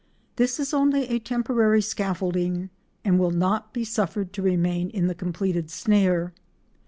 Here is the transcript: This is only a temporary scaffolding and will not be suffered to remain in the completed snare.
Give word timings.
This 0.37 0.59
is 0.59 0.73
only 0.73 1.03
a 1.09 1.19
temporary 1.19 1.79
scaffolding 1.83 2.71
and 3.05 3.19
will 3.19 3.29
not 3.29 3.71
be 3.71 3.83
suffered 3.85 4.33
to 4.33 4.41
remain 4.41 4.89
in 4.89 5.05
the 5.05 5.13
completed 5.13 5.69
snare. 5.69 6.33